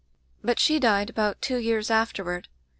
[0.43, 2.47] "But she died about two years after ward.